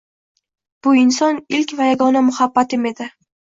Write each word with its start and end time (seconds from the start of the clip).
Bu 0.87 0.93
inson 0.99 1.41
ilk 1.59 1.75
va 1.83 1.91
yagona 1.91 2.25
muhabbatim 2.31 2.89
edi 2.93 3.11